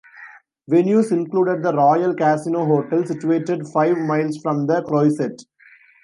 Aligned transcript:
Venues 0.67 1.11
included 1.11 1.61
the 1.61 1.71
Royal 1.75 2.15
Casino 2.15 2.65
Hotel, 2.65 3.05
situated 3.05 3.67
five 3.67 3.95
miles 3.95 4.35
from 4.39 4.65
the 4.65 4.81
Croisette. 4.81 5.43